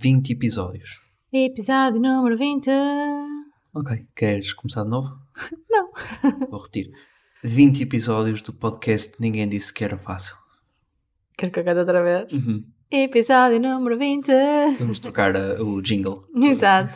[0.00, 1.02] 20 episódios.
[1.32, 2.70] Episódio número 20.
[3.74, 5.18] Ok, queres começar de novo?
[5.68, 5.90] Não.
[6.48, 6.92] Vou repetir.
[7.42, 10.36] 20 episódios do podcast Ninguém Disse Que Era Fácil.
[11.36, 12.32] Quero que eu cante outra vez?
[12.32, 12.64] Uhum.
[12.88, 14.30] Episódio número 20.
[14.78, 16.22] Vamos trocar uh, o jingle.
[16.42, 16.92] Exato.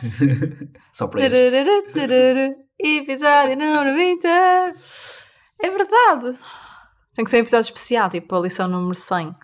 [0.93, 2.57] Só para este.
[2.79, 4.25] Episódio número 20.
[4.25, 4.73] É
[5.59, 6.39] verdade.
[7.13, 9.35] Tem que ser um episódio especial, tipo a lição número 100.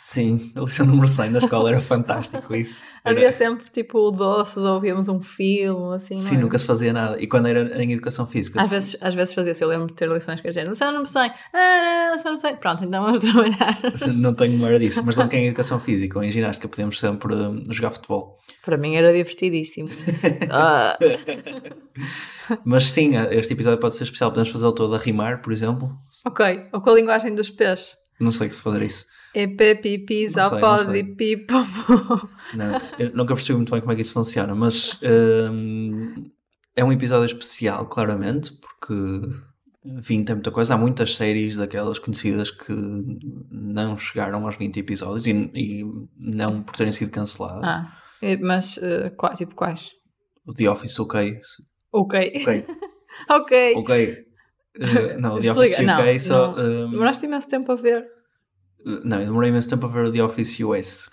[0.00, 2.84] Sim, a lição número 100 da escola era fantástico isso.
[3.04, 6.16] Era- Havia sempre tipo doces ou ouvíamos um filme, assim.
[6.16, 6.38] Sim, é?
[6.38, 7.20] nunca se fazia nada.
[7.20, 8.62] E quando era em educação física?
[8.62, 11.08] Às vezes, às vezes fazia-se, eu lembro de ter lições que a gente, lição número
[11.08, 13.78] 100, ah, lição número 100, pronto, então vamos trabalhar.
[13.92, 16.96] Assim, Não tenho memória disso, mas não que em educação física ou em ginástica podemos
[16.98, 18.38] sempre uh, jogar futebol.
[18.64, 19.88] Para mim era divertidíssimo.
[20.50, 20.96] Ah,
[22.64, 24.30] Mas sim, uh, este episódio pode ser especial.
[24.30, 25.90] Podemos fazê-lo todo a rimar, por exemplo.
[26.24, 27.94] ok, ou com a linguagem dos pés.
[28.20, 29.04] Não sei fazer isso.
[29.38, 30.60] EP, pipi, Não sei,
[32.54, 34.98] não eu nunca percebi muito bem como é que isso funciona, mas
[35.52, 36.30] hum,
[36.74, 38.94] é um episódio especial, claramente, porque
[39.84, 40.74] enfim, tem muita coisa.
[40.74, 42.72] Há muitas séries daquelas conhecidas que
[43.50, 45.84] não chegaram aos 20 episódios e, e
[46.18, 47.62] não por terem sido canceladas.
[47.64, 49.92] Ah, eh, mas uh, quais, tipo quais?
[50.44, 51.40] O The Office, ok.
[51.92, 52.32] Ok.
[52.34, 52.66] Ok.
[53.30, 53.74] ok.
[53.76, 54.24] ok.
[54.76, 56.56] Uh, não, o The Office UK não, só.
[56.56, 56.86] não.
[56.86, 58.17] hum, Demoraste imenso tempo a ver.
[59.04, 61.10] Não, eu demorei imenso tempo a ver o The Office US,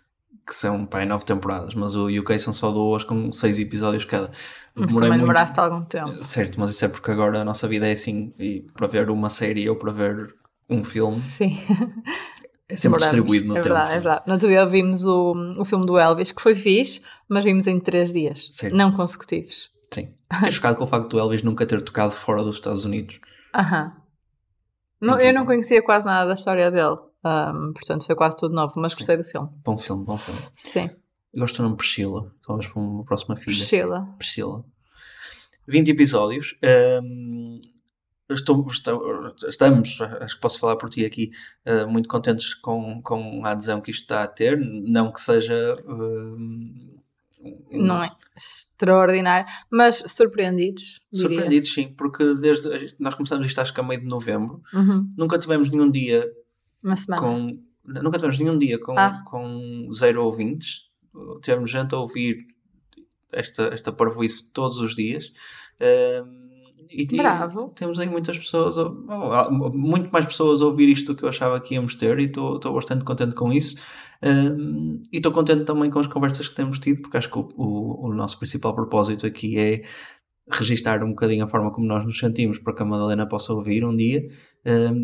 [0.47, 4.31] que são pá, nove temporadas, mas o UK são só duas com seis episódios cada.
[4.73, 6.23] Mas Demorei também muito- demoraste algum tempo.
[6.23, 9.29] Certo, mas isso é porque agora a nossa vida é assim, e para ver uma
[9.29, 10.35] série ou para ver
[10.69, 11.57] um filme Sim.
[12.67, 13.03] é sempre Demoramos.
[13.03, 13.73] distribuído no é tempo.
[13.73, 14.23] verdade, é verdade.
[14.27, 17.79] No outro dia vimos o, o filme do Elvis, que foi fixe, mas vimos em
[17.79, 18.47] três dias.
[18.51, 18.75] Certo.
[18.75, 19.69] Não consecutivos.
[19.93, 20.13] Sim.
[20.33, 23.19] Fiquei chocado com o facto do Elvis nunca ter tocado fora dos Estados Unidos.
[23.53, 23.93] Aham.
[24.99, 26.97] Não, eu não conhecia quase nada da história dele.
[27.25, 29.49] Ahm, portanto, foi quase tudo novo, mas gostei do filme.
[29.63, 30.41] Bom filme, bom filme.
[30.57, 30.89] Sim.
[31.33, 33.57] Eu gosto do nome Priscila, talvez para uma próxima filha.
[33.57, 34.07] Priscila.
[34.17, 34.63] Priscila.
[35.67, 36.55] 20 episódios.
[37.03, 37.59] hum,
[38.29, 41.31] estou, estou- estamos, acho que posso falar por ti aqui,
[41.65, 44.57] uh, muito contentes com, com a adesão que isto está a ter.
[44.59, 45.75] Não que seja.
[45.87, 46.97] hum,
[47.71, 51.01] Não é extraordinário, mas surpreendidos.
[51.11, 51.27] diria.
[51.29, 55.09] Surpreendidos, sim, porque desde nós começamos isto acho que a meio de novembro, Uhum.
[55.17, 56.25] nunca tivemos nenhum dia
[56.85, 57.21] Uma semana.
[57.21, 57.59] com.
[57.83, 59.21] Nunca tivemos nenhum dia com, Ah.
[59.27, 60.83] com zero ouvintes.
[61.41, 62.45] Tivemos gente a ouvir
[63.33, 65.33] esta, esta parvoíce todos os dias.
[66.89, 67.69] E Bravo.
[67.75, 68.75] temos aí muitas pessoas,
[69.73, 72.59] muito mais pessoas a ouvir isto do que eu achava que íamos ter e estou
[72.73, 73.75] bastante contente com isso.
[74.23, 77.49] Hum, e estou contente também com as conversas que temos tido, porque acho que o,
[77.57, 79.81] o- o nosso principal propósito aqui é
[80.51, 83.83] registar um bocadinho a forma como nós nos sentimos para que a Madalena possa ouvir
[83.83, 84.25] um dia.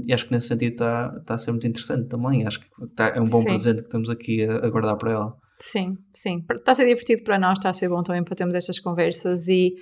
[0.07, 2.45] E acho que nesse sentido está está a ser muito interessante também.
[2.47, 3.47] Acho que está- é um bom Sim.
[3.47, 5.37] presente que estamos aqui a, a guardar para ela.
[5.59, 6.43] Sim, sim.
[6.51, 9.47] Está a ser divertido para nós, está a ser bom também para termos estas conversas
[9.47, 9.75] e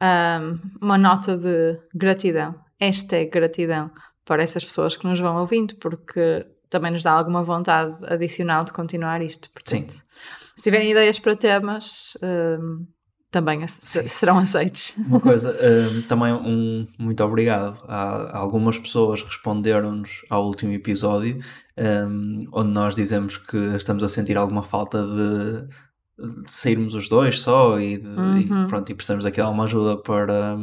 [0.00, 3.90] ahm, uma nota de gratidão, hashtag gratidão
[4.24, 8.72] para essas pessoas que nos vão ouvindo, porque também nos dá alguma vontade adicional de
[8.72, 9.50] continuar isto.
[9.50, 12.86] Portanto, se tiverem ideias para temas, ahm,
[13.30, 14.94] também serão aceitos.
[14.98, 17.82] Uma coisa, hum, também um muito obrigado.
[17.88, 21.38] Há, algumas pessoas responderam-nos ao último episódio,
[21.78, 27.40] hum, onde nós dizemos que estamos a sentir alguma falta de, de sairmos os dois
[27.40, 28.38] só e, de- Uhum.
[28.38, 30.56] e pronto, e precisamos aqui de alguma ajuda para,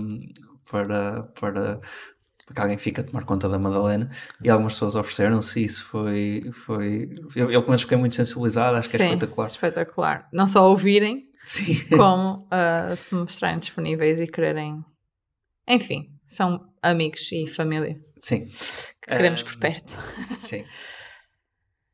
[0.70, 1.80] para, para,
[2.54, 4.10] que alguém fique a tomar conta da Madalena.
[4.44, 6.50] E algumas pessoas ofereceram-se isso foi.
[6.66, 9.48] foi eu, eu, pelo menos, fiquei muito sensibilizado, acho que é Sim, espetacular.
[9.48, 10.28] espetacular.
[10.32, 11.88] Não só ouvirem, Sim.
[11.96, 14.84] como ah, se mostrarem disponíveis e quererem.
[15.68, 18.48] Enfim, são amigos e família Sim.
[19.02, 19.98] que queremos Ah, por perto.
[20.38, 20.66] Sim.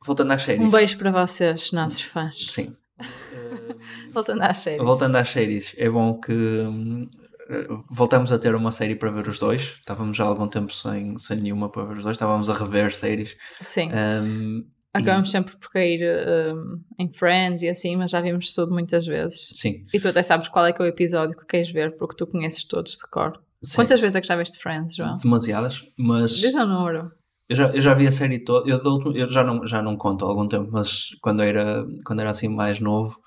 [0.05, 0.61] Voltando às séries.
[0.63, 2.47] Um beijo para vocês, nossos fãs.
[2.51, 2.75] Sim.
[4.11, 4.83] Voltando às séries.
[4.83, 6.31] Voltando às séries, é bom que
[7.49, 9.75] eh, voltamos a ter uma série para ver os dois.
[9.79, 12.15] Estávamos já há algum tempo sem, sem nenhuma para ver os dois.
[12.15, 13.35] Estávamos a rever séries.
[13.61, 13.89] Sim.
[13.93, 16.01] Hum, Acabamos sempre por cair
[16.53, 19.51] um, em Friends e assim, mas já vimos tudo muitas vezes.
[19.55, 19.85] sim.
[19.93, 22.27] E tu até sabes qual é que é o episódio que queres ver, porque tu
[22.27, 23.41] conheces todos de cor.
[23.63, 23.75] sim.
[23.75, 25.13] Quantas vezes é que já viste Friends, João?
[25.13, 27.11] Demasiadas, mas Diz o número.
[27.49, 28.69] eu já, eu já vi a série toda.
[28.69, 32.19] Eu, última- eu já, não, já não conto há algum tempo, mas quando era, quando
[32.19, 33.17] era assim mais novo,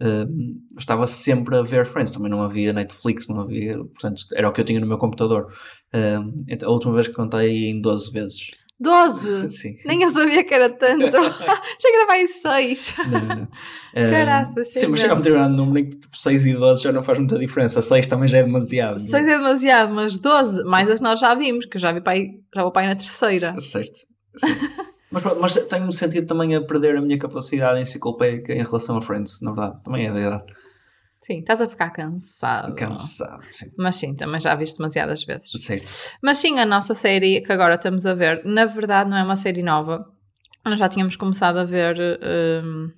[0.00, 2.12] hum, estava sempre a ver Friends.
[2.12, 3.78] Também não havia Netflix, não havia.
[3.78, 5.46] Portanto, era o que eu tinha no meu computador.
[5.94, 8.50] Hum, então, a última vez que contei em 12 vezes.
[8.82, 9.50] 12!
[9.50, 9.76] Sim.
[9.84, 11.10] Nem eu sabia que era tanto.
[11.10, 12.94] Gravar em 6.
[13.10, 13.48] Não, não.
[13.94, 16.46] Caraca, Um, isso é Sim, mas chega a um determinado número em que tipo, 6
[16.46, 17.80] e 12 já não faz muita diferença.
[17.82, 18.98] 6 também já é demasiado.
[18.98, 22.02] 6 é demasiado, mas 12, mais as que nós já vimos, que eu já vi
[22.04, 23.54] aí, já vou aí na terceira.
[23.58, 24.00] Certo.
[25.10, 29.42] Mas, mas tenho-me sentido também a perder a minha capacidade enciclopédica em relação a Friends,
[29.42, 29.82] na verdade.
[29.84, 30.44] Também é da idade.
[31.24, 32.74] Sim, estás a ficar cansado.
[32.74, 33.66] Cansado, sim.
[33.78, 35.50] Mas sim, também já viste demasiadas vezes.
[35.62, 35.92] Certo.
[36.20, 39.36] Mas sim, a nossa série que agora estamos a ver, na verdade não é uma
[39.36, 40.04] série nova.
[40.64, 41.96] Nós já tínhamos começado a ver
[42.64, 42.90] hum,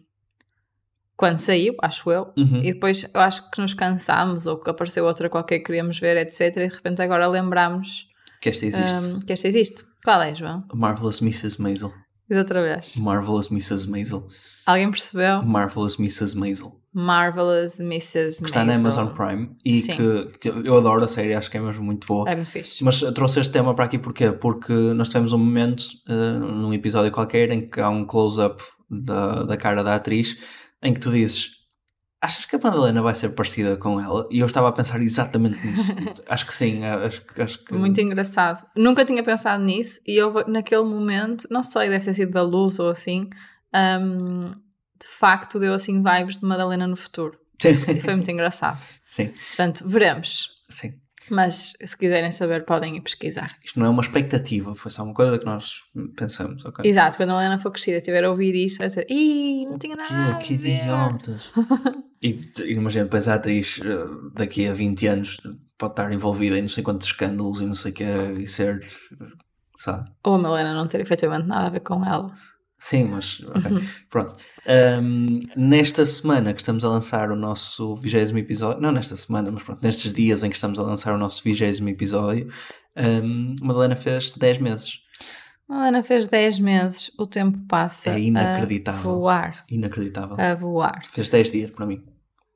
[1.17, 2.33] quando saiu, acho eu.
[2.37, 2.61] Uhum.
[2.63, 6.17] E depois eu acho que nos cansámos ou que apareceu outra qualquer que queríamos ver,
[6.17, 6.41] etc.
[6.57, 8.07] E de repente agora lembramos
[8.41, 9.13] Que esta existe.
[9.13, 9.85] hum, que esta existe.
[10.03, 10.65] Qual é, João?
[10.73, 11.61] Marvelous Mrs.
[11.61, 11.93] Maisel.
[12.29, 12.97] Diz outra vez.
[12.97, 13.89] Marvelous Mrs.
[13.89, 14.27] Maisel.
[14.65, 15.43] Alguém percebeu?
[15.43, 16.35] Marvelous Mrs.
[16.37, 16.81] Maisel.
[16.95, 18.39] Marvelous Mrs.
[18.39, 18.77] Que está na.
[18.77, 22.31] Amazon Prime e que, que eu adoro a série, acho que é mesmo muito boa.
[22.31, 22.85] É bem fixe.
[22.85, 24.31] Mas trouxe este tema para aqui porquê?
[24.31, 29.43] Porque nós tivemos um momento eh, num episódio qualquer em que há um close-up da,
[29.43, 30.39] da cara da atriz
[30.83, 31.51] em que tu dizes
[32.23, 34.27] achas que a Madalena vai ser parecida com ela?
[34.31, 35.93] E eu estava a pensar exatamente nisso.
[36.29, 38.65] acho que sim, acho, que- acho que Muito engraçado.
[38.77, 42.79] Nunca tinha pensado nisso e eu naquele momento, não sei, deve ter sido da luz
[42.79, 43.29] ou assim,
[43.75, 44.53] hum,
[45.11, 47.39] de facto deu assim vibes de Madalena no futuro.
[47.65, 48.79] E foi muito engraçado.
[49.05, 50.49] sim, Portanto, veremos.
[50.69, 50.95] sim.
[51.31, 53.47] Mas se quiserem saber, podem ir pesquisar.
[53.65, 55.77] Isto não é uma expectativa, foi só uma coisa que nós
[56.15, 56.85] pensamos, ok?
[56.87, 59.97] Exato, quando a Helena for crescida, tiver a ouvir isto, vai dizer: Ih, não tinha
[59.97, 60.37] nada.
[60.37, 61.51] Que, que a ver." idiotas.
[62.23, 65.41] e e imagina, depois a atriz eh, daqui a 20 anos
[65.79, 68.87] pode estar envolvida em não sei quantos escândalos e não sei o que e ser,
[69.79, 70.11] sabe?
[70.25, 72.35] Ou a Helena não ter efetivamente nada a ver com ela.
[72.87, 73.81] Sim, mas ok.
[74.11, 74.37] pronto.
[74.67, 79.63] Ahm, nesta semana que estamos a lançar o nosso vigésimo episódio, não nesta semana, mas
[79.63, 82.53] pronto, nestes dias em que estamos a lançar o nosso vigésimo episódio,
[82.95, 85.01] ahm, Madalena fez 10 meses.
[85.67, 89.11] A Helena fez 10 meses, o tempo passa É inacreditável.
[89.11, 89.65] a voar.
[89.71, 90.37] Inacreditável.
[90.39, 91.07] A voar.
[91.07, 92.05] Fez 10 dias para mim.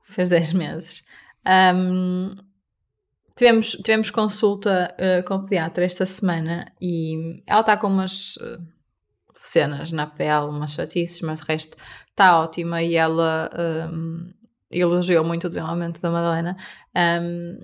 [0.03, 1.05] fez 10 meses.
[1.43, 2.37] Ahm,
[3.35, 8.59] tivemos, tivemos consulta eh, com o pediatra esta semana e ela está com umas eh,
[9.51, 11.77] cenas na pele, umas chatices, mas de resto
[12.11, 14.31] está ótima e ela ahm,
[14.71, 16.57] elogiou muito o desenvolvimento da Madalena.
[16.95, 17.61] Ahm,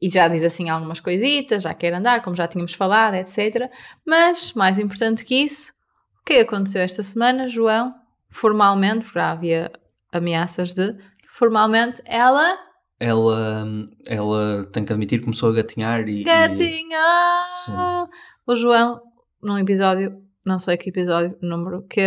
[0.00, 3.68] e já diz assim algumas coisitas, já quer andar, como já tínhamos falado, etc.
[4.06, 5.72] Mas, mais importante que isso,
[6.20, 7.92] o que aconteceu esta semana, João?
[8.30, 9.72] Formalmente, porque já havia
[10.12, 10.96] ameaças de
[11.28, 12.56] formalmente ela
[13.00, 13.66] Ela,
[14.06, 16.20] ela tem que admitir que começou a gatinhar e.
[16.20, 17.72] e- gatinha Sim.
[18.46, 19.00] o João
[19.42, 22.00] num episódio não sei que episódio número que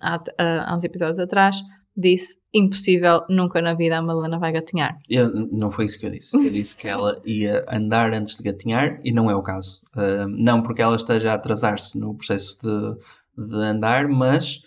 [0.00, 1.56] há, há uns episódios atrás
[1.96, 6.10] disse impossível nunca na vida a Madalena vai gatinhar Eu- não foi isso que eu
[6.10, 6.36] disse.
[6.36, 9.82] Eu disse que ela ia andar antes de gatinhar e não é o caso.
[9.96, 14.62] Ah, não porque ela esteja a atrasar-se no processo de, de andar, mas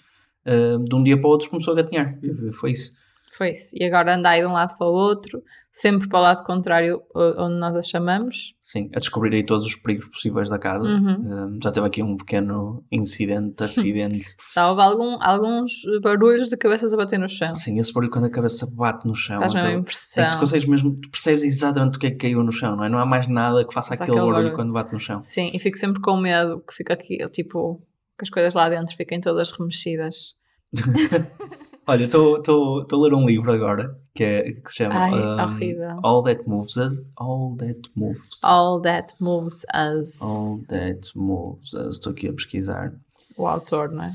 [0.45, 2.17] ah, de um dia para o outro começou a gatinhar.
[2.59, 2.93] Foi isso.
[3.37, 5.41] Foi isso e agora anda aí de um lado para o outro
[5.71, 9.75] sempre para o lado contrário onde nós a chamamos Sim, a descobrir aí todos os
[9.75, 10.83] perigos possíveis da casa.
[10.85, 11.55] Uhum.
[11.55, 14.35] Ah, já teve aqui um pequeno incidente, acidente.
[14.53, 18.25] já houve algum, alguns barulhos de cabeças a bater no chão Sim, esse barulho quando
[18.25, 19.39] a cabeça bate no chão.
[19.39, 22.17] faz mesmo aquele- impressão É tu consegues mesmo, tu percebes exatamente o que é que
[22.17, 22.89] caiu no chão, não é?
[22.89, 24.55] Não há mais nada que faça Faz aquele aquele barulho barulho.
[24.55, 25.21] quando bate no chão.
[25.21, 27.77] Sim, e fico sempre com medo que fica aqui, tipo,
[28.17, 30.35] que as coisas lá dentro fiquem todas remexidas.
[31.87, 35.99] Olha, estou a ler um livro agora que, é, que se chama Ai, um.
[36.03, 37.01] All That Moves Us.
[37.17, 38.43] All That Moves.
[38.43, 40.21] All That Moves Us.
[40.21, 41.95] All That Moves Us.
[41.95, 42.93] Estou aqui a pesquisar.
[43.35, 44.11] O autor, não é?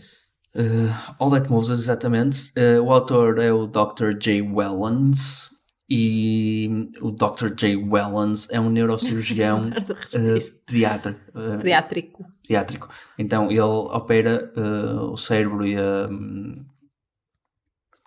[0.54, 2.52] Uh, All That Moves Us, exatamente.
[2.56, 4.12] Uh, o autor é o Dr.
[4.20, 5.50] Jay Wellens.
[5.88, 7.54] E o Dr.
[7.56, 11.16] Jay Wellens é um neurocirurgião uh, pediatra.
[11.34, 12.24] uh, Pediátrico.
[12.42, 12.88] pediátrico.
[13.16, 16.08] Então ele opera uh, o cérebro e a.
[16.10, 16.64] hum,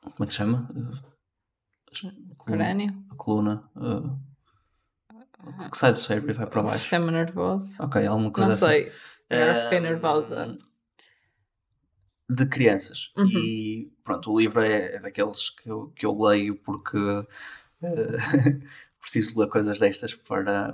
[0.01, 0.67] como é que se chama?
[2.31, 3.03] A coluna- Crânio.
[3.09, 3.69] A coluna.
[3.75, 4.19] uh,
[5.67, 6.79] o que sai do cérebro e vai para baixo.
[6.79, 7.81] Sistema nervoso.
[7.83, 8.65] Ok, alguma coisa Não assim.
[8.65, 8.91] sei.
[9.29, 10.57] Agora fiquei Uh, nervosa.
[12.29, 13.11] De crianças.
[13.17, 13.27] Uhum.
[13.39, 17.25] E pronto, o livro é, é daqueles que eu, que eu leio porque uh,
[19.01, 20.73] preciso ler coisas destas para.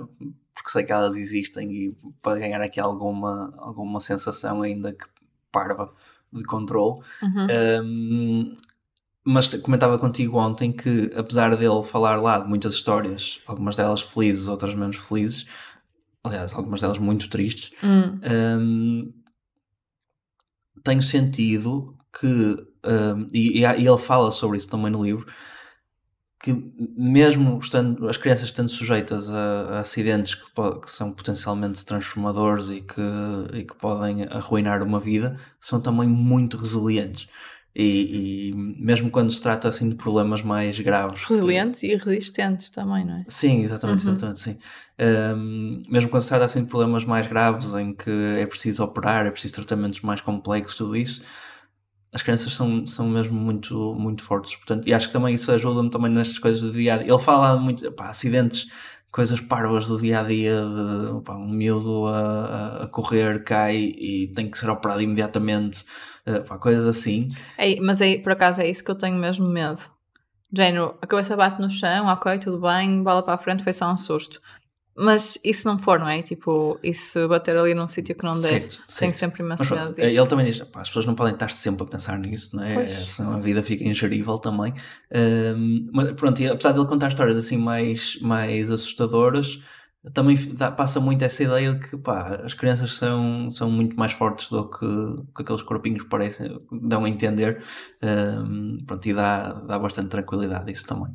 [0.54, 5.06] porque sei que elas existem e para ganhar aqui alguma, alguma sensação ainda que
[5.50, 5.94] parva
[6.30, 7.00] de controle.
[7.22, 7.46] Uhum.
[7.84, 8.56] Um,
[9.26, 14.46] mas comentava contigo ontem que, apesar dele falar lá de muitas histórias, algumas delas felizes,
[14.46, 15.46] outras menos felizes,
[16.22, 18.20] aliás, algumas delas muito tristes, Hum.
[18.60, 19.12] um,
[20.84, 25.26] tenho sentido que, um, e, e ele fala sobre isso também no livro,
[26.40, 26.52] que
[26.96, 30.44] mesmo estando, as crianças estando sujeitas a, a acidentes que,
[30.80, 33.00] que são potencialmente transformadores e que,
[33.54, 37.28] e que podem arruinar uma vida, são também muito resilientes.
[37.78, 41.22] E, e mesmo quando se trata assim de problemas mais graves.
[41.24, 43.24] que- Resilientes e resistentes também, não é?
[43.28, 44.12] Sim, exatamente, Uhum.
[44.12, 44.58] exatamente, sim.
[44.98, 49.26] Um, mesmo quando se trata assim de problemas mais graves em que é preciso operar,
[49.26, 51.22] é preciso tratamentos mais complexos, tudo isso,
[52.12, 54.56] as crianças são, são mesmo muito, muito fortes.
[54.56, 57.12] Portanto, e acho que também isso ajuda-me também nestas coisas do dia a dia.
[57.12, 58.66] Ele fala muito, pá, acidentes,
[59.10, 64.32] coisas parvas do dia a dia, de pá, um miúdo a- a correr, cai e
[64.34, 65.84] tem que ser operado imediatamente,
[66.26, 67.30] eh, pá, coisas assim.
[67.56, 69.80] É, mas aí, por acaso, é isso que eu tenho mesmo medo.
[70.52, 73.90] Género, a cabeça bate no chão, ok, tudo bem, bola para a frente, foi só
[73.92, 74.40] um susto.
[74.98, 76.22] Mas se não for, não é?
[76.22, 78.62] Tipo, e se bater ali num sítio que não der?
[78.62, 80.20] Certo, Tenho sempre Mas imenso pronto, medo disso.
[80.20, 82.74] ele também diz, pá, as pessoas não podem estar sempre a pensar nisso, não é?
[82.74, 82.90] Pois.
[83.10, 84.72] Senão a vida fica ingerível também.
[85.12, 89.60] Ahm, mas pronto, e apesar de ele contar histórias assim mais, mais assustadoras,
[90.12, 90.36] também
[90.76, 94.68] passa muito essa ideia de que pá, as crianças são, são muito mais fortes do
[94.68, 94.86] que,
[95.34, 97.62] que aqueles corpinhos parecem, dão a entender.
[98.02, 101.12] Ahm, pronto, e dá, dá bastante tranquilidade isso também.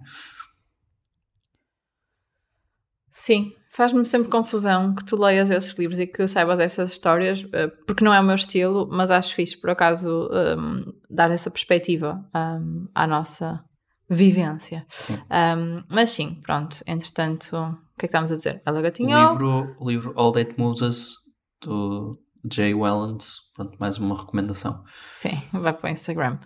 [3.13, 7.67] Sim, faz-me sempre confusão que tu leias esses livros e que saibas essas histórias, eh,
[7.85, 12.25] porque não é o meu estilo, mas acho fixe, por acaso, um, dar essa perspectiva
[12.33, 13.63] um, à nossa
[14.15, 14.85] vivência.
[14.89, 15.13] Sim.
[15.31, 18.61] Um, mas sim, pronto, entretanto, o que é que estamos a dizer?
[18.65, 19.31] Ela O gatinhou.
[19.31, 21.15] livro, o livro All That Moves Us,
[21.63, 22.19] do
[22.51, 24.83] Jay Wellens, pronto, mais uma recomendação.
[25.03, 26.37] Sim, vai para o Instagram.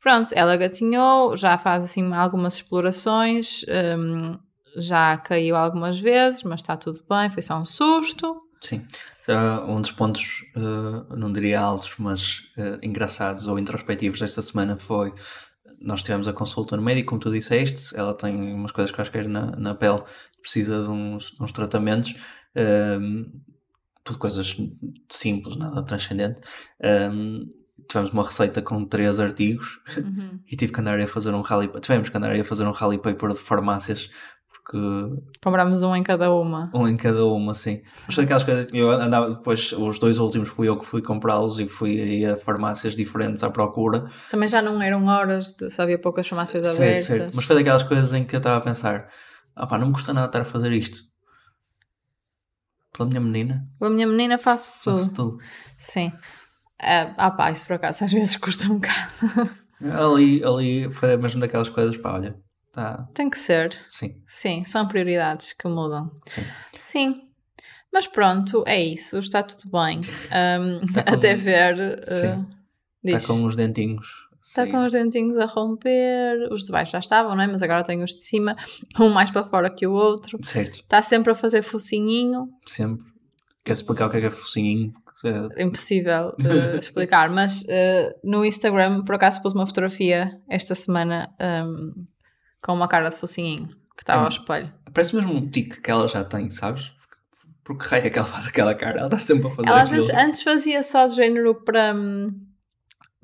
[0.00, 3.64] Pronto, ela gatinhou, já faz assim algumas explorações,
[3.98, 4.36] hum,
[4.76, 8.40] já caiu algumas vezes, mas está tudo bem, foi só um susto.
[8.60, 8.84] Sim.
[9.28, 14.76] Uh, um dos pontos, uh, não diria altos, mas uh, engraçados ou introspectivos desta semana
[14.76, 15.12] foi
[15.80, 19.54] nós tivemos a consulta no médico, como tu disseste, ela tem umas coisas quaisquer na,
[19.56, 20.02] na pele,
[20.40, 22.14] precisa de uns, de uns tratamentos,
[23.00, 23.30] um,
[24.04, 24.56] tudo coisas
[25.10, 26.40] simples, nada transcendente.
[26.82, 27.48] Um,
[27.88, 30.40] tivemos uma receita com três artigos Uhum.
[30.46, 32.98] e tive que andar a fazer um rally, tivemos que andar a fazer um rally
[32.98, 34.10] paper de farmácias
[34.64, 34.78] porque
[35.42, 36.70] Compramos um em cada uma.
[36.74, 37.82] um em cada uma, assim.
[38.06, 38.66] Mas foi aquelas coisas.
[38.72, 42.94] Eu andava depois, os dois últimos fui eu que fui comprá-los e fui a farmácias
[42.96, 44.08] diferentes à procura.
[44.30, 47.06] Também já não eram horas, só havia poucas farmácias Certo, abertas.
[47.06, 47.32] certo.
[47.36, 49.08] Mas foi daquelas coisas em que eu estava a pensar:
[49.56, 50.98] ah pá, não me custa nada estar a fazer isto.
[52.96, 54.98] Pela minha menina, Com a minha menina faço tudo.
[54.98, 55.38] faço tudo.
[55.78, 56.12] Sim.
[56.80, 59.56] Ah, ah pá, isso por acaso às vezes custa um bocado.
[59.80, 62.36] Ali, ali foi mesmo daquelas coisas, pá, olha,
[62.72, 63.72] tá, Tem que ser.
[63.86, 66.10] sim, Sim, são prioridades que mudam.
[66.26, 66.42] sim.
[66.78, 67.22] Sim.
[67.92, 70.00] Mas pronto, é isso, está tudo bem.
[70.60, 71.74] Um, Tá com- Até ver.
[72.00, 72.46] uh,
[73.04, 73.14] diz.
[73.22, 74.22] Está com os dentinhos.
[74.42, 74.72] Está sim.
[74.72, 77.46] com os dentinhos a romper, os de baixo já estavam, não é?
[77.46, 78.56] Mas agora tem os de cima,
[78.98, 80.38] um mais para fora que o outro.
[80.42, 83.04] Certo, Está sempre a fazer focinhinho, sempre.
[83.64, 84.92] Queres explicar o que é que é focinhinho?
[85.04, 90.74] Porque, eh, impossível uh, explicar, mas uh, no Instagram por acaso pus uma fotografia esta
[90.74, 92.06] semana um,
[92.62, 94.24] com uma cara de focinhinho que estava Hum.
[94.24, 94.72] ao espelho.
[94.94, 96.92] Parece mesmo um tique que ela já tem, sabes?
[97.64, 98.98] Porque raio é que ela faz aquela cara?
[98.98, 101.94] Ela está sempre a fazer Ela às vezes antes fazia só de género para.
[101.94, 102.30] hum,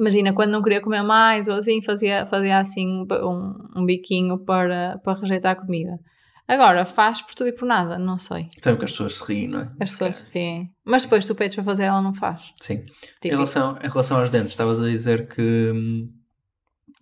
[0.01, 4.97] Imagina, quando não queria comer mais ou assim, fazia, fazia assim um, um biquinho para,
[5.03, 5.99] para rejeitar a comida.
[6.47, 8.49] Agora faz por tudo e por nada, não sei.
[8.63, 9.71] Também porque as pessoas se riem, não é?
[9.81, 10.73] As pessoas riem.
[10.85, 12.41] Mas depois tu pedes para fazer, ela não faz.
[12.61, 12.87] Sim.
[13.25, 15.43] Em relação, em relação aos dentes, estavas a dizer que
[15.75, 16.09] hum,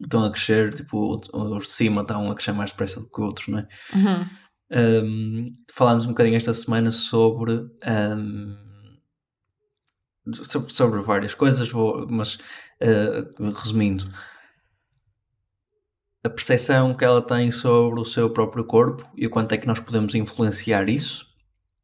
[0.00, 3.48] estão a crescer, tipo, os de cima estão a crescer mais depressa do que outros,
[3.48, 3.68] não é?
[3.94, 4.26] Uhum.
[4.68, 7.52] Hum, falámos um bocadinho esta semana sobre,
[7.86, 8.56] hum,
[10.42, 12.38] sobre, sobre várias coisas, vou, mas
[12.80, 13.22] eh,
[13.62, 14.10] resumindo,
[16.24, 19.66] a percepção que ela tem sobre o seu próprio corpo e o quanto é que
[19.66, 21.24] nós podemos influenciar isso.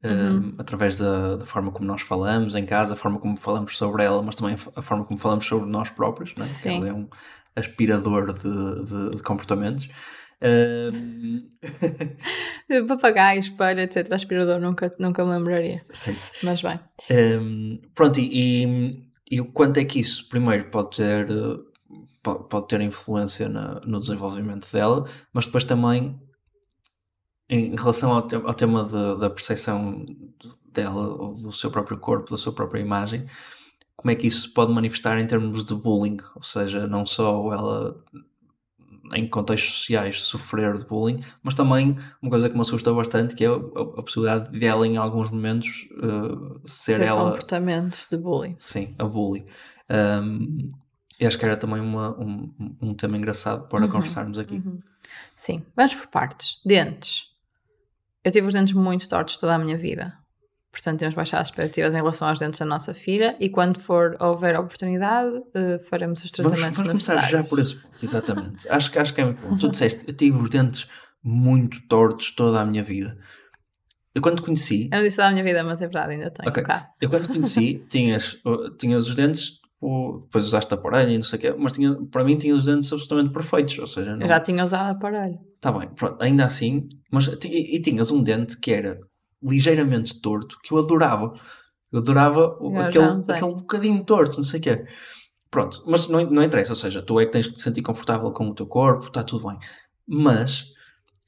[0.05, 0.37] Uhum.
[0.37, 4.03] hum, através da, da forma como nós falamos em casa, a forma como falamos sobre
[4.03, 6.49] ela, mas também a forma como falamos sobre nós próprios, não é?
[6.49, 6.79] Sim.
[6.79, 7.09] Ela é um
[7.57, 9.89] aspirador de, de- de comportamentos.
[10.45, 11.49] Hum,
[12.89, 14.13] Papagaio, espelho, etc.
[14.13, 15.85] Aspirador, nunca, nunca me lembraria.
[15.93, 16.33] certo.
[16.43, 16.81] Mas bem.
[17.11, 18.91] Um, pronto, e,
[19.31, 21.29] e, o quanto é que isso, primeiro, pode ter,
[22.23, 26.19] po- pode ter influência na- no desenvolvimento dela, mas depois também
[27.49, 30.05] em relação ao, te- ao tema da- da percepção
[30.73, 33.27] dela, ou do seu próprio corpo, da sua própria imagem,
[34.03, 37.53] como é que isso se pode manifestar em termos de bullying, ou seja, não só
[37.53, 38.05] ela
[39.15, 43.45] em contextos sociais sofrer de bullying, mas também uma coisa que me assusta bastante que
[43.45, 48.17] é a, a possibilidade de ela em alguns momentos eh, ser Ter ela comportamentos de
[48.17, 48.55] bullying.
[48.59, 49.45] sim, a bully.
[49.91, 50.73] Um,
[51.21, 54.57] e acho que era também uma- um, um tema engraçado para Uhum, conversarmos aqui.
[54.57, 54.81] Uhum.
[55.37, 56.59] Sim, vamos por partes.
[56.65, 57.27] Dentes.
[58.25, 60.17] Eu tive os dentes muito tortos toda a minha vida.
[60.73, 64.17] Portanto, temos baixado as expectativas em relação aos dentes da nossa filha e quando for
[64.19, 67.25] houver oportunidade, uh, faremos os tratamentos vamos, vamos necessários.
[67.27, 68.69] começar já por esse ponto, exatamente.
[68.71, 69.57] acho, que- acho que é muito bom.
[69.59, 70.89] Tu disseste, eu tive os dentes
[71.23, 73.19] muito tortos toda a minha vida.
[74.15, 76.31] Eu quando te conheci, Eu não disse toda a minha vida, mas é verdade, ainda
[76.31, 76.63] tenho Ok.
[76.63, 76.89] cá.
[77.01, 78.37] eu quando te conheci, tinhas,
[78.79, 82.37] tinhas os dentes, depois usaste aparelho e não sei o quê, mas tinha, para mim
[82.39, 85.39] tinhas os dentes absolutamente perfeitos, ou seja, não, Eu já tinha usado aparelho.
[85.57, 88.99] Está bem, pronto, ainda assim, mas e, e tinhas um dente que era
[89.43, 91.35] ligeiramente torto, que eu adorava.
[91.91, 94.87] Eu adorava Eu aquele, aquele bocadinho torto, não sei o quê.
[95.51, 98.31] Pronto, mas não, não interessa, ou seja, tu é que tens que te sentir confortável
[98.33, 99.59] com o teu corpo, está tudo bem.
[100.07, 100.73] Mas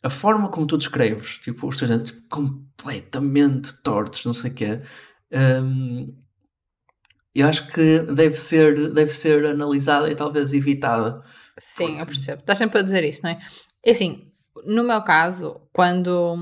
[0.02, 4.80] a forma como tu descreves, tipo, os teus dentes completamente tortos, não sei o quê,
[5.30, 6.14] hum,
[7.35, 11.23] eu acho que deve ser, deve ser analisada e talvez evitada.
[11.59, 12.40] Sim, eu percebo.
[12.40, 13.40] Estás sempre a dizer isso, não é?
[13.85, 14.30] É assim,
[14.64, 16.37] no meu caso, quando,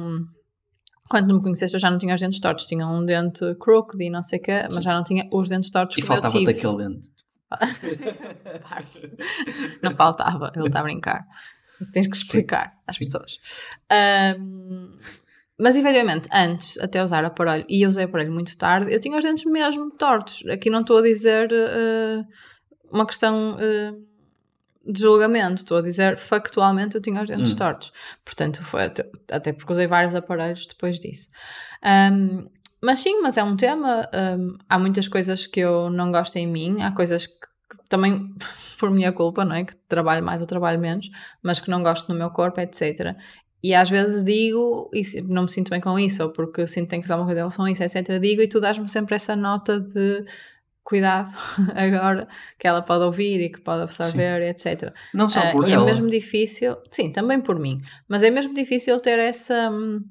[1.13, 2.65] quando me conheceste, eu já não tinha os dentes tortos.
[2.65, 4.83] Tinha um dente crooked e não sei o quê, mas Sim.
[4.83, 7.13] já não tinha os dentes tortos E que eu faltava-te aquele dente.
[9.83, 11.27] Não faltava, ele está a brincar.
[11.93, 13.05] Tens que explicar às sim.
[13.05, 13.39] pessoas.
[13.91, 14.97] Ahm,
[15.59, 19.23] mas efetivamente, antes, até usar aparelho, e eu usei aparelho muito tarde, eu tinha os
[19.23, 20.43] dentes mesmo tortos.
[20.49, 22.25] Aqui não estou a dizer eh,
[22.91, 23.93] uma questão eh,
[24.87, 27.57] de julgamento, estou a dizer factualmente eu tinha os dentes Hum.
[27.57, 27.93] tortos.
[28.25, 31.31] Portanto, foi até, até porque usei vários aparelhos depois disso.
[31.83, 32.47] Ahm,
[32.83, 34.09] mas sim, mas é um tema.
[34.13, 38.35] ahm, há muitas coisas que eu não gosto em mim, há coisas que, que também
[38.79, 39.65] por minha culpa, não é?
[39.65, 41.09] Que trabalho mais ou trabalho menos,
[41.43, 43.17] mas que não gosto no meu corpo, etc.
[43.63, 46.91] E às vezes digo, e não me sinto bem com isso, ou porque sinto que
[46.91, 48.19] tenho que fazer uma coisa em relação a isso, etc.
[48.21, 50.25] Digo, e tu dás-me sempre essa nota de
[50.85, 51.31] cuidado
[51.75, 54.93] agora, que ela pode ouvir e que pode absorver, etc.
[55.15, 55.83] Não só Ah, por e ela.
[55.83, 60.03] é mesmo difícil, sim, também por mim, mas é mesmo difícil ter essa hum,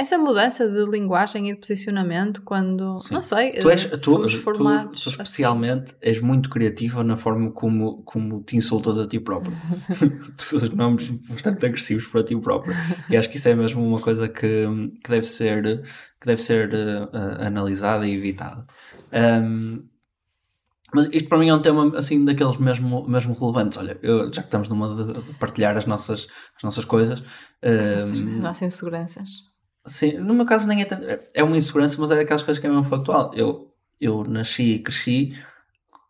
[0.00, 3.14] essa mudança de linguagem e de posicionamento quando, Sim.
[3.14, 5.22] não sei, Tu, és, tu, fomos tu- formados tu assim.
[5.22, 9.52] especialmente és muito criativa na forma como, como te insultas a ti próprio.
[10.36, 12.74] tu usas nomes bastante agressivos para ti próprio.
[13.08, 14.66] E acho que isso é mesmo uma coisa que,
[15.04, 15.82] que deve ser,
[16.20, 18.66] que deve ser eh, analisada e evitada.
[19.12, 19.84] Ahm,
[20.92, 23.78] mas isto para mim é um tema assim daqueles mesmo, mesmo relevantes.
[23.78, 27.22] Olha, eu, já que estamos numa de de partilhar as nossas, as nossas coisas,
[27.62, 29.28] As nossas- ahm, as nossas inseguranças.
[29.86, 31.06] Sim, no meu caso nem é tanto.
[31.32, 33.30] É uma insegurança, mas é daquelas coisas que é mesmo factual.
[33.34, 35.34] Eu, eu nasci e cresci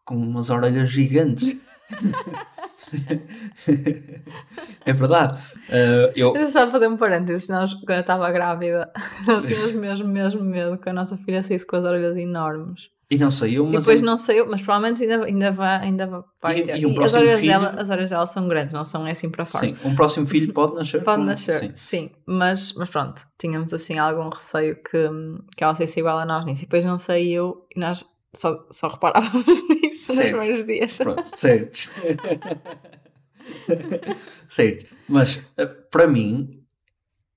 [0.04, 1.56] com umas orelhas gigantes.
[4.84, 5.40] é verdade.
[5.68, 7.48] Uh, eu, Deixa só fazer um parênteses.
[7.48, 8.90] Nós, quando eu estava grávida,
[9.26, 12.88] nós tínhamos mesmo, mesmo medo que a nossa filha saísse com as orelhas enormes.
[13.10, 13.84] E não saiu, E mas.
[13.84, 16.78] depois eu- não saiu, mas provavelmente ainda, ainda, vai, ainda vai E- ter.
[16.78, 19.28] e o as, próximo orelhas filho- dela, as orelhas dela são grandes, não são assim
[19.28, 19.66] para fora.
[19.66, 21.02] Sim, um próximo filho pode nascer.
[21.02, 21.72] Pode com- nascer, Sim.
[21.74, 22.10] sim.
[22.24, 25.08] Mas, mas pronto, tínhamos assim algum receio que,
[25.56, 26.62] que ela saísse igual a nós nisso.
[26.62, 28.04] E depois não saiu e nós
[28.36, 30.36] só, só reparávamos nisso Certo.
[30.36, 30.96] nos primeiros dias.
[30.98, 31.90] Pronto, certo.
[34.48, 34.86] certo.
[35.08, 36.62] Mas eh, para mim,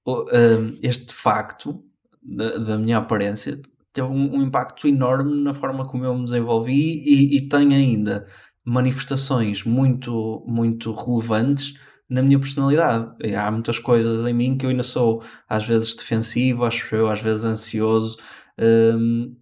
[0.07, 1.83] eh, este facto
[2.21, 3.59] da, da minha aparência
[3.93, 8.27] teve um, um impacto enorme na forma como eu me desenvolvi e, e tem ainda
[8.65, 11.75] manifestações muito, muito relevantes
[12.10, 13.10] na minha personalidade.
[13.23, 17.10] E há muitas coisas em mim que eu ainda sou às vezes defensivo, acho eu,
[17.10, 18.17] às vezes ansioso,
[18.58, 18.93] eh,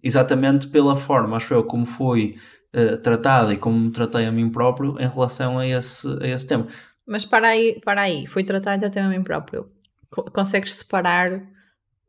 [0.02, 2.36] exatamente pela forma, acho eu, como fui
[2.72, 6.46] eh, tratada e como me tratei a mim próprio em relação a esse, a esse
[6.46, 6.66] tema.
[7.06, 9.68] Mas para aí, para aí, fui tratar até a mim próprio.
[10.10, 11.42] Co- Consegues separar.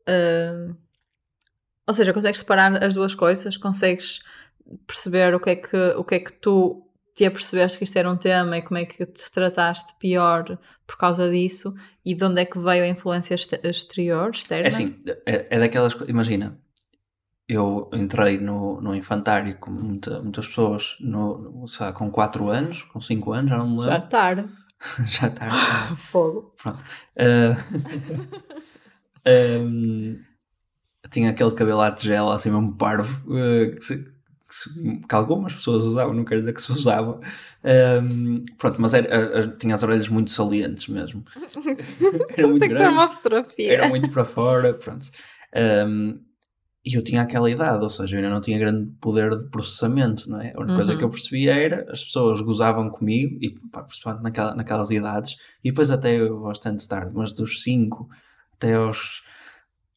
[0.08, 0.74] hum,
[1.86, 4.20] ou seja, consegues separar as duas coisas, consegues
[4.86, 8.10] perceber o que é que, o que, é que tu te apercebeste que isto era
[8.10, 12.40] um tema e como é que te trataste pior por causa disso e de onde
[12.40, 14.64] é que veio a influência exterior, externa.
[14.64, 16.08] É assim, é, é daquelas coisas.
[16.08, 16.58] Imagina,
[17.48, 23.00] eu entrei no, no infantário como muita- muitas pessoas no, lá, com 4 anos, com
[23.00, 24.08] 5 anos, já não me Já lembro.
[24.08, 24.48] tarde.
[25.06, 25.50] já está.
[25.96, 26.54] Fogo.
[26.60, 26.82] Pronto.
[27.18, 27.56] Ah,
[29.26, 30.16] ahm,
[31.10, 34.14] tinha aquele cabelo à tigela, assim mesmo parvo, ah, que, se-
[35.08, 37.20] que algumas pessoas usavam, não quero dizer que se usava.
[37.64, 41.24] Ahm, pronto, mas era- era- tinha as orelhas muito salientes mesmo.
[42.36, 42.88] Era muito grande.
[42.92, 43.72] uma fotografia.
[43.72, 45.08] era muito para fora, pronto.
[45.86, 46.18] Um,
[46.86, 50.28] e eu tinha aquela idade, ou seja, eu ainda não tinha grande poder de processamento,
[50.30, 50.52] não é?
[50.54, 50.98] A única coisa Uhum.
[50.98, 55.70] que eu percebia era as pessoas gozavam comigo, e pá, principalmente naquela, naquelas idades, e
[55.70, 58.08] depois até bastante tarde, mas dos 5
[58.52, 59.22] até aos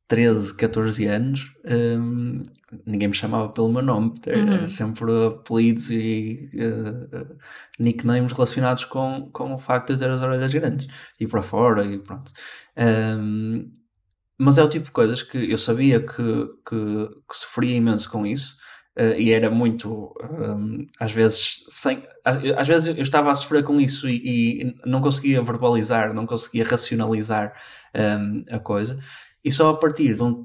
[0.07, 2.41] 13, 14 anos, um,
[2.85, 4.67] ninguém me chamava pelo meu nome, era Uhum.
[4.67, 7.35] sempre apelidos e uh,
[7.79, 10.87] nicknames relacionados com, com o facto de ter as orelhas grandes
[11.19, 12.31] e para fora e pronto.
[12.77, 13.71] Um,
[14.37, 16.13] mas é o tipo de coisas que eu sabia que,
[16.67, 18.57] que, que sofria imenso com isso
[18.97, 23.79] uh, e era muito, um, às vezes, sem, às vezes eu estava a sofrer com
[23.81, 27.53] isso e, e não conseguia verbalizar, não conseguia racionalizar
[27.95, 28.99] um, a coisa.
[29.47, 30.43] E só a partir de um,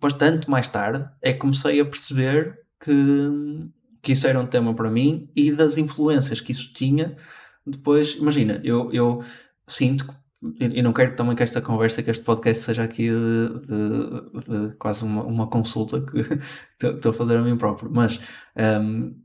[0.00, 3.70] bastante mais tarde é que comecei a perceber que,
[4.02, 7.16] que isso era um tema para mim e das influências que isso tinha.
[7.64, 9.22] Depois, imagina, eu, eu
[9.68, 10.20] sinto que
[10.58, 14.76] e não quero também que esta conversa, que este podcast seja aqui de, de, de
[14.76, 16.18] quase uma, uma, consulta que
[16.82, 18.18] estou a fazer a mim próprio, mas
[18.56, 19.22] um,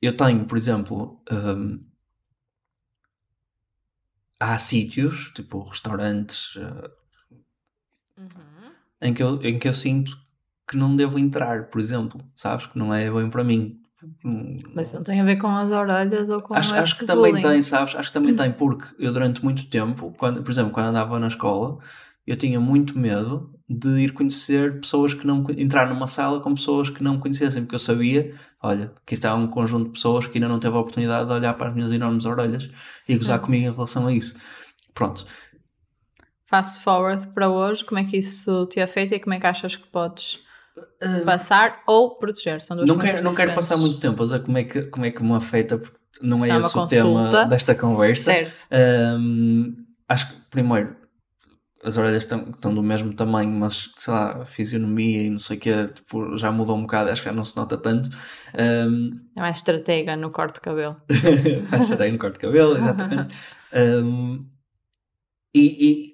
[0.00, 1.78] eu tenho, por exemplo, um,
[4.38, 7.03] há sítios, tipo restaurantes, uh,
[8.18, 8.70] uhum.
[9.00, 10.16] em, que eu, em que eu sinto
[10.68, 12.66] que não devo entrar, por exemplo, sabes?
[12.66, 13.80] Que não é bem para mim.
[14.74, 17.62] Mas não tem a ver com as orelhas ou com acho, acho que também tem,
[17.62, 17.94] sabes?
[17.94, 21.28] Acho que também tem, porque eu durante muito tempo, quando, por exemplo, quando andava na
[21.28, 21.78] escola,
[22.26, 26.90] eu tinha muito medo de ir conhecer pessoas que não entrar numa sala com pessoas
[26.90, 30.36] que não me conhecessem, porque eu sabia, olha, que está um conjunto de pessoas que
[30.36, 32.70] ainda não teve a oportunidade de olhar para as minhas enormes orelhas
[33.08, 33.44] e gozar uhum.
[33.46, 34.38] comigo em relação a isso.
[34.92, 35.26] Pronto.
[36.54, 39.74] Fast forward para hoje, como é que isso te afeta e como é que achas
[39.74, 40.38] que podes
[40.76, 42.60] Uh, passar ou proteger.
[42.60, 45.06] São duas não quero, não quero passar muito tempo a dizer como é que, como
[45.06, 48.24] é que me afeta, porque não é esse o tema desta conversa.
[48.24, 48.66] Certo.
[48.72, 50.96] Um, acho que, primeiro,
[51.84, 55.56] as orelhas estão, estão do mesmo tamanho, mas sei lá, a fisionomia e não sei
[55.56, 58.10] o que tipo, já mudou um bocado, acho que já não se nota tanto.
[58.58, 60.96] Um, é mais estratega no corte de cabelo.
[61.70, 63.34] mais estratega no corte de cabelo, exatamente.
[64.02, 64.44] um,
[65.54, 66.13] e, e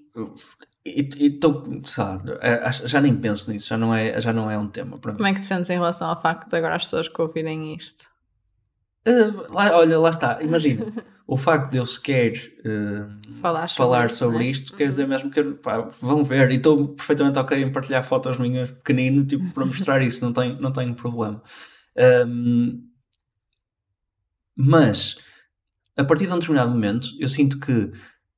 [0.85, 4.69] e estou, sabe, é, já nem penso nisso, já não é, já não é um
[4.69, 5.19] tema para mim.
[5.19, 7.75] Como é que te sentes em relação ao facto de agora as pessoas que ouvirem
[7.75, 8.09] isto?
[9.07, 10.93] Uh, lá, olha, lá está, imagina,
[11.27, 14.51] o facto de eu sequer uh, falar sobre, falar sobre é?
[14.51, 15.09] isto, quer dizer uhum.
[15.09, 19.51] mesmo que pá, vão ver, e estou perfeitamente ok em partilhar fotos minhas pequenino, tipo,
[19.53, 21.43] para mostrar isso, não tenho, não tenho problema.
[22.27, 22.87] Um,
[24.57, 25.19] mas,
[25.97, 27.93] a partir de um determinado momento, eu sinto que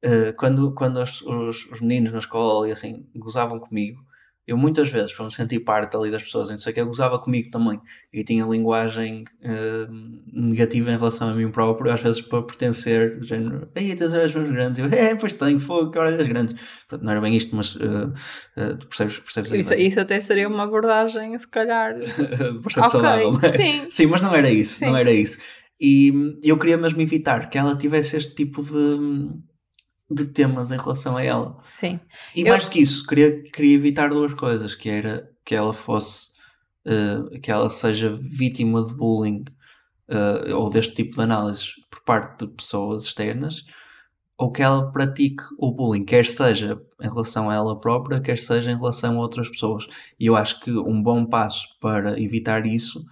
[0.05, 4.01] uh, quando, quando os, os, os, meninos na escola e assim gozavam comigo,
[4.45, 7.17] eu muitas vezes, para me sentir parte ali das pessoas, não sei que, eu gozava
[7.19, 7.81] comigo também
[8.13, 13.25] e tinha linguagem uh, negativa em relação a mim próprio, às vezes para pertencer, do
[13.25, 16.57] género, ei, tens olhos mais grandes, eu, é, pois tenho, fogo, que olhas grandes.
[16.89, 18.13] Pronto, não era bem isto, mas uh,
[18.57, 21.95] uh, tu percebes, percebes isso, isso até seria uma abordagem, se calhar,
[22.63, 23.39] bastante okay, saudável.
[23.43, 23.57] É?
[23.57, 23.87] Sim.
[23.91, 24.87] Sim, mas não era isso, Sim.
[24.87, 25.39] não era isso.
[25.81, 29.33] E eu queria mesmo evitar que ela tivesse este tipo de
[30.15, 31.59] de temas em relação a ela.
[31.63, 32.01] Sim.
[32.35, 32.49] E eu...
[32.49, 36.33] mais do que isso, queria, queria evitar duas coisas, que era que ela fosse,
[36.87, 39.45] uh, que ela seja vítima de bullying
[40.09, 43.65] uh, ou deste tipo de análises por parte de pessoas externas,
[44.37, 48.71] ou que ela pratique o bullying, quer seja em relação a ela própria, quer seja
[48.71, 49.87] em relação a outras pessoas.
[50.19, 53.05] E eu acho que um bom passo para evitar isso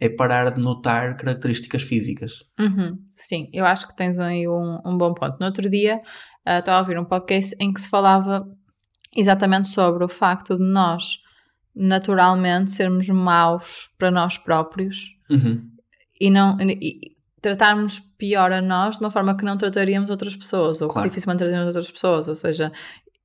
[0.00, 2.44] é parar de notar características físicas.
[2.58, 5.36] Uhum, sim, eu acho que tens aí um, um bom ponto.
[5.40, 6.00] No outro dia
[6.48, 8.48] uh, estava a ouvir um podcast em que se falava
[9.16, 11.18] exatamente sobre o facto de nós
[11.74, 15.62] naturalmente sermos maus para nós próprios uhum.
[16.20, 20.80] e não e, tratarmos pior a nós de uma forma que não trataríamos outras pessoas
[20.80, 21.04] ou claro.
[21.04, 22.72] que dificilmente trataríamos outras pessoas, ou seja,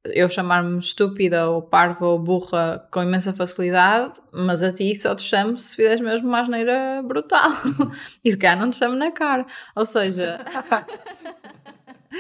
[0.06, 5.24] eu chamar-me estúpida ou parva ou burra com imensa facilidade, mas a ti só te
[5.24, 7.50] chamo se fizeres mesmo uma asneira brutal.
[8.24, 9.46] e se calhar não te chamo na cara.
[9.76, 10.40] Ou seja.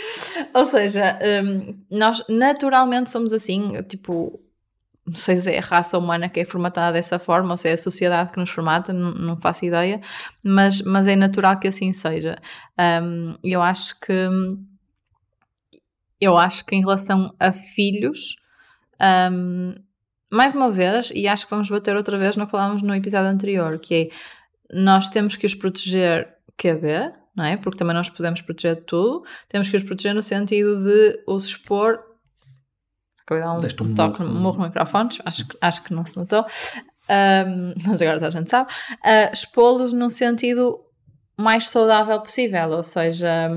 [0.53, 4.39] ou seja, um, nós naturalmente somos assim, tipo.
[5.05, 7.73] Não sei se é a raça humana que é formatada dessa forma ou se é
[7.73, 9.99] a sociedade que nos formata, não, não faço ideia,
[10.41, 12.37] mas, mas é natural que assim seja.
[12.79, 14.13] Um, eu acho que
[16.21, 18.37] eu acho que em relação a filhos,
[19.29, 19.75] um,
[20.31, 23.27] mais uma vez, e acho que vamos bater outra vez no que falámos no episódio
[23.29, 24.09] anterior, que é
[24.73, 27.57] nós temos que os proteger QB, não é?
[27.57, 31.45] Porque também nós podemos proteger de tudo, temos que os proteger no sentido de os
[31.45, 31.99] expor.
[33.25, 36.17] Acabei de dar um, um toque no morro no microfone, acho, acho que não se
[36.17, 36.45] notou,
[37.09, 38.71] um, mas agora toda a gente sabe.
[38.91, 40.79] Uh, Expô-los num sentido
[41.37, 43.49] mais saudável possível, ou seja.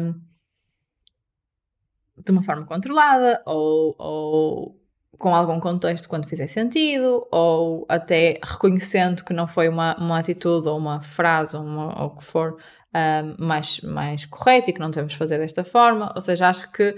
[2.24, 4.80] De uma forma controlada ou, ou
[5.18, 10.66] com algum contexto quando fizer sentido, ou até reconhecendo que não foi uma, uma atitude
[10.66, 12.56] ou uma frase ou, uma, ou o que for
[12.96, 16.12] um, mais, mais correto e que não devemos fazer desta forma.
[16.14, 16.96] Ou seja, acho que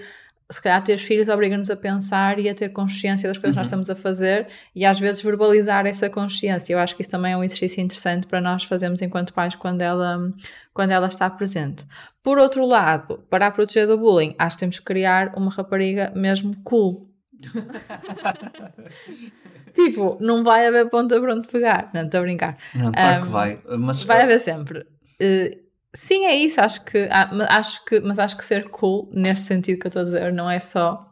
[0.50, 3.62] se calhar ter filhos obriga-nos a pensar e a ter consciência das coisas uhum.
[3.62, 3.82] que nós uhum.
[3.82, 6.72] estamos a fazer e às vezes verbalizar essa consciência.
[6.72, 9.82] Eu acho que isso também é um exercício interessante para nós fazermos enquanto pais quando
[9.82, 10.32] ela,
[10.72, 11.84] quando ela está presente.
[12.22, 16.12] Por outro lado, para a proteger do bullying, acho que temos que criar uma rapariga
[16.14, 17.06] mesmo cool.
[19.74, 21.90] tipo, não vai haver ponta para onde pegar.
[21.92, 22.56] Não, estou a brincar.
[22.74, 23.60] Não, claro Um, que vai.
[23.78, 24.80] Mas Vai haver sempre.
[25.20, 25.67] Uh,
[25.98, 26.60] sim, é isso.
[26.60, 30.02] Acho que, ah, acho que, mas acho que ser cool, neste sentido que eu estou
[30.02, 31.04] a dizer, não é só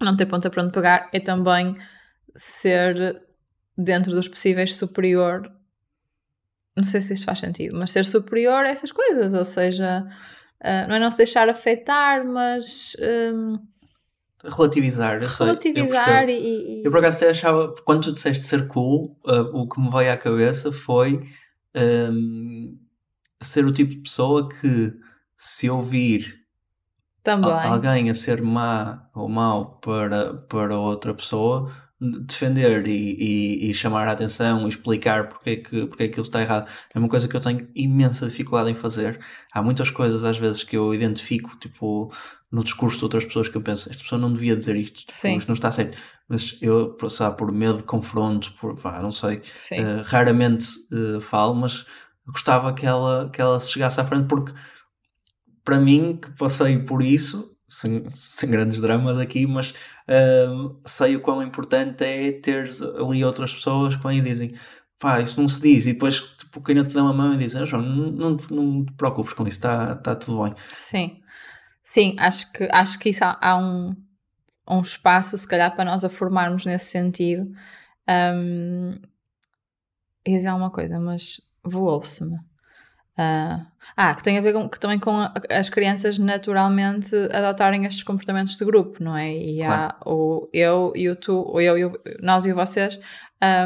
[0.00, 1.76] não ter ponta para onde pegar, é também
[2.36, 3.22] ser
[3.76, 5.50] dentro dos possíveis superior.
[6.76, 10.06] Não sei se isto faz sentido, mas ser superior a essas coisas, ou seja,
[10.62, 12.96] ah, não é não se deixar afetar, mas
[13.34, 13.58] hum,
[14.42, 15.46] relativizar, eu sei.
[15.46, 19.54] eu relativizar e, e- Eu por acaso até achava, quando tu disseste ser cool, uh,
[19.54, 21.20] o que me veio à cabeça foi
[21.76, 22.78] um,
[23.40, 24.92] ser o tipo de pessoa que
[25.36, 26.40] se ouvir
[27.22, 27.50] também.
[27.50, 34.08] alguém a ser má ou mau para, para outra pessoa, defender e, e, e chamar
[34.08, 37.08] a atenção e explicar porque é, que, porque é que aquilo está errado é uma
[37.08, 39.20] coisa que eu tenho imensa dificuldade em fazer.
[39.52, 42.10] Há muitas coisas às vezes que eu identifico, tipo,
[42.50, 45.36] no discurso de outras pessoas que eu penso, esta pessoa não devia dizer isto, Sim.
[45.36, 45.98] isto não está certo.
[46.26, 51.54] Mas eu, sabe, por medo de confronto, por, pá, não sei, eh, raramente eh, falo,
[51.54, 51.84] mas
[52.26, 54.52] gostava que ela, que ela se chegasse à frente, porque
[55.64, 59.74] para mim, que passei por isso, sem, sem grandes dramas aqui, mas
[60.08, 64.54] ahm, sei o quão importante é teres ali outras pessoas que vêm e dizem
[64.98, 67.38] pá, isso não se diz, e depois tipo, quem não te dá uma mão e
[67.38, 70.52] diz, ah, João, não, não, não te preocupes com isso, está tá tudo bem.
[70.72, 71.22] Sim,
[71.82, 73.96] sim, acho que, acho que isso há, há um,
[74.68, 77.50] um espaço, se calhar, para nós a formarmos nesse sentido.
[78.06, 78.90] Um,
[80.26, 82.38] ia dizer alguma coisa, mas voou-se-me.
[83.16, 87.84] Ah, ah, que tem a ver com, que também com a- as crianças naturalmente adotarem
[87.84, 89.30] estes comportamentos de grupo, não é?
[89.36, 91.92] E há o eu e o tu, o eu e o,
[92.22, 92.98] nós e o vocês,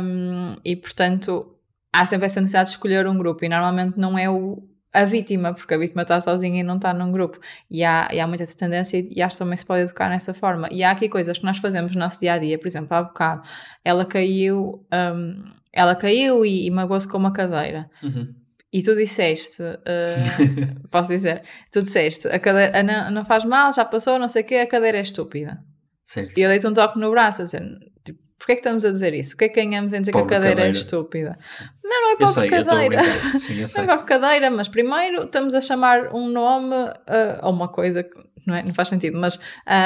[0.03, 1.57] um, e portanto
[1.93, 5.55] há sempre essa necessidade de escolher um grupo, e normalmente não é o, a vítima,
[5.55, 7.39] porque a vítima está sozinha e não está num grupo.
[7.71, 10.35] E há, e há muita essa tendência e acho que também se pode educar nessa
[10.35, 10.69] forma.
[10.73, 13.03] E há aqui coisas que nós fazemos no nosso dia a dia, por exemplo, há
[13.05, 13.43] bocado
[13.85, 17.91] ela caiu, um, ela caiu e, e magoou-se com uma cadeira.
[18.03, 18.33] Uhum.
[18.73, 23.85] E tu disseste, uh, posso dizer, tu disseste, a cadeira não, não faz mal, já
[23.85, 25.59] passou, não sei o quê, a cadeira é estúpida.
[26.05, 26.39] Certo.
[26.39, 27.63] E eu dei-te um toque no braço a dizer,
[28.05, 29.35] tipo, porquê é que estamos a dizer isso?
[29.35, 30.77] O que é que ganhamos em dizer que Pobre a cadeira, cadeira.
[30.77, 31.39] é estúpida?
[31.43, 31.65] Sim.
[31.83, 33.03] Não, não é pobre sei, cadeira.
[33.39, 37.69] Sim, Não é pobre cadeira, mas primeiro estamos a chamar um nome uh, a uma
[37.69, 38.15] coisa que
[38.47, 39.39] não, é, não faz sentido, mas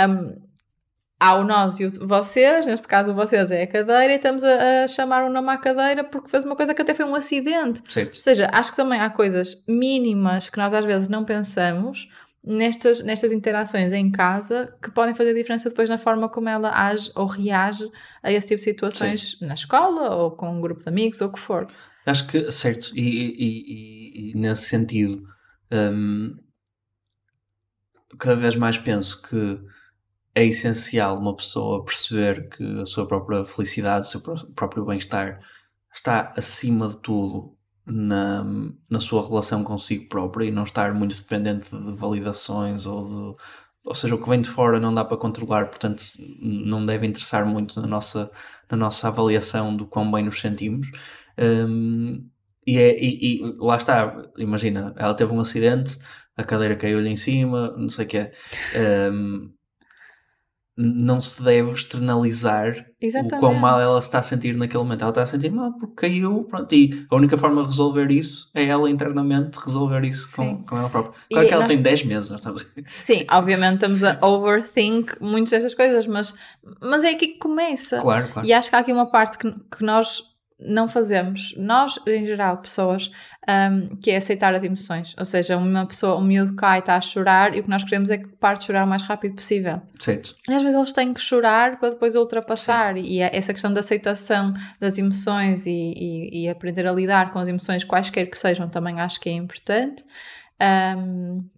[0.09, 0.48] um,
[1.21, 4.45] há o nós e o vocês, neste caso o vocês é a cadeira, e estamos
[4.45, 7.15] a, a chamar um nome à cadeira porque fez uma coisa que até foi um
[7.15, 7.83] acidente.
[7.89, 8.15] Certo.
[8.17, 12.09] Ou seja, acho que também há coisas mínimas que nós às vezes não pensamos
[12.45, 17.11] nestas, nestas interações em casa que podem fazer diferença depois na forma como ela age
[17.17, 17.91] ou reage
[18.23, 21.33] a esse tipo de situações na escola ou com um grupo de amigos ou o
[21.33, 21.67] que for.
[22.07, 23.65] Acho que, certo, e, e-
[24.29, 25.23] e- e nesse sentido,
[25.71, 26.37] hum,
[28.19, 29.61] cada vez mais penso que
[30.39, 35.41] é essencial uma pessoa perceber que a sua própria felicidade, o seu pró- próprio bem-estar
[35.95, 38.45] está acima de tudo na,
[38.89, 43.05] na sua relação consigo própria e não estar muito dependente de validações ou
[43.37, 43.43] de.
[43.87, 46.03] Ou seja, o que vem de fora não dá para controlar, portanto,
[46.41, 48.31] não deve interessar muito na nossa,
[48.71, 50.89] na nossa avaliação do quão bem nos sentimos.
[51.39, 52.29] Hum,
[52.67, 55.99] e, é, e, e lá está, imagina, ela teve um acidente,
[56.37, 58.33] a cadeira caiu-lhe em cima, não sei o que é.
[60.81, 63.41] Não se deve externalizar o Exatamente.
[63.41, 65.03] quão mal ela se está a sentir naquele momento.
[65.03, 68.49] Ela está a sentir mal porque caiu, pronto, e a única forma de resolver isso
[68.55, 71.19] é ela internamente resolver isso com, com ela própria.
[71.29, 72.65] E Claro que ela tem 10 meses, nós estamos...
[72.87, 76.33] Sim, obviamente estamos a overthink muitas destas coisas, mas,
[76.81, 77.99] mas é aqui que começa.
[77.99, 78.47] Claro, claro.
[78.47, 80.28] E acho que há aqui uma parte que, que nós
[80.61, 83.11] não fazemos, nós, em geral, pessoas,
[83.49, 85.15] um, que é aceitar as emoções.
[85.17, 88.11] Ou seja, uma pessoa, um miúdo cai, está a chorar e o que nós queremos
[88.11, 89.81] é que pare de chorar o mais rápido possível.
[90.01, 90.35] Certo.
[90.49, 92.97] E às vezes eles têm que chorar para depois ultrapassar.
[92.97, 97.39] E é essa questão da aceitação das emoções e, e, e aprender a lidar com
[97.39, 100.03] as emoções, quaisquer que sejam, também acho que é importante.
[100.61, 101.49] Um,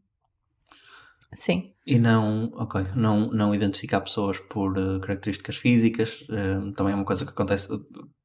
[1.32, 6.96] sim, E não, ok, não, não identificar pessoas por eh, características físicas, eh, também é
[6.96, 7.68] uma coisa que acontece,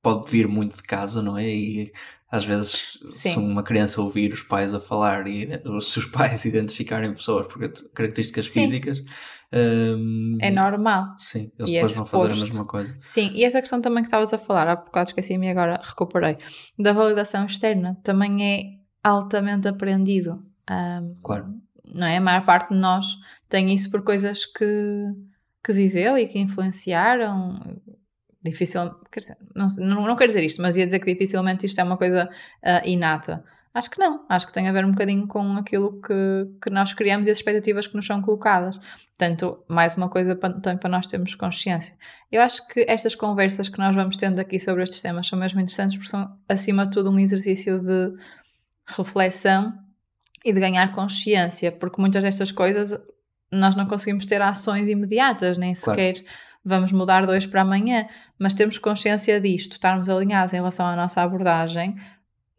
[0.06, 1.50] pode vir muito de casa, não é?
[1.50, 1.92] E
[2.30, 3.30] às vezes, Sim.
[3.32, 7.60] se uma criança ouvir os pais a falar e os seus pais identificarem pessoas por
[7.92, 8.66] características Sim.
[8.66, 9.04] físicas,
[9.52, 11.16] ehm, é normal.
[11.18, 12.96] sim, eles E é depois vão fazer a mesma coisa.
[13.02, 16.38] Sim, e essa questão também que estavas a falar, há bocado esqueci-me e agora recuperei,
[16.78, 18.64] da validação externa, também é
[19.04, 20.44] altamente aprendido.
[20.70, 21.48] Um, Claro.
[21.84, 22.18] Não é?
[22.18, 23.06] A maior parte de nós
[23.50, 24.66] tem isso por coisas que,
[25.64, 27.60] que viveu e que influenciaram.
[28.46, 31.82] Difícil, quer dizer, não, não, não quero dizer isto, mas ia dizer que dificilmente isto
[31.82, 32.30] é uma coisa
[32.64, 33.44] ah, inata.
[33.74, 34.24] Acho que não.
[34.30, 37.38] Acho que tem a ver um bocadinho com aquilo que, que nós criamos e as
[37.38, 38.80] expectativas que nos são colocadas.
[39.18, 41.96] Portanto, mais uma coisa para, também para nós termos consciência.
[42.32, 45.60] Eu acho que estas conversas que nós vamos tendo aqui sobre estes temas são mesmo
[45.60, 48.14] interessantes porque são, acima de tudo, um exercício de
[48.88, 49.74] reflexão
[50.44, 52.96] e de ganhar consciência, porque muitas destas coisas
[53.52, 56.28] nós não conseguimos ter ações imediatas, nem sequer claro.
[56.66, 58.08] Vamos mudar dois para amanhã,
[58.40, 61.96] mas termos consciência disto, estarmos alinhados em relação à nossa abordagem,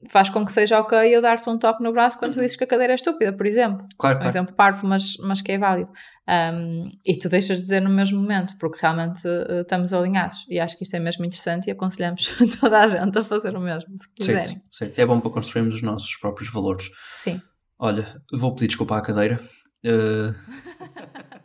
[0.09, 2.65] faz com que seja ok eu dar-te um toque no braço quando tu dizes que
[2.65, 3.87] a cadeira é estúpida, por exemplo.
[3.99, 4.29] Claro, um claro.
[4.29, 5.91] exemplo parvo, mas, mas que é válido.
[6.29, 10.45] Um, e tu deixas de dizer no mesmo momento, porque realmente uh, estamos alinhados.
[10.49, 12.29] E acho que isto é mesmo interessante e aconselhamos
[12.61, 14.47] toda a gente a fazer o mesmo, se quiserem.
[14.47, 14.99] Certo, certo.
[14.99, 16.91] É bom para construirmos os nossos próprios valores.
[17.23, 17.41] Sim.
[17.79, 19.41] Olha, vou pedir desculpa à cadeira.
[19.85, 20.35] Uh,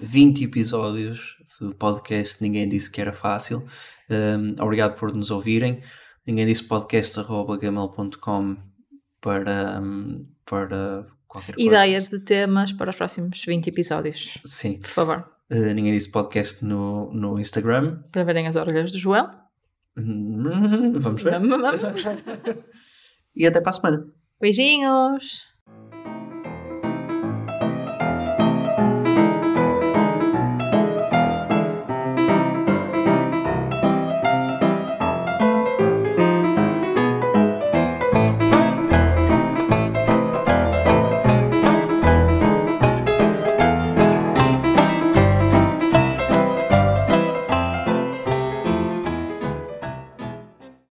[0.00, 3.66] 20 episódios do podcast Ninguém Disse Que Era Fácil.
[4.08, 5.82] Um, obrigado por nos ouvirem.
[6.26, 8.56] Ninguém disse podcast.gmail.com
[9.20, 11.68] para, um, para qualquer coisa.
[11.68, 14.38] Ideias de temas para os próximos 20 episódios.
[14.44, 14.78] Sim.
[14.78, 15.28] Por favor.
[15.50, 18.02] Uh, ninguém disse podcast no, no Instagram.
[18.12, 19.30] Para verem as orelhas do João.
[19.96, 21.40] Hum, vamos ver.
[23.34, 24.06] e até para a semana.
[24.40, 25.47] Beijinhos!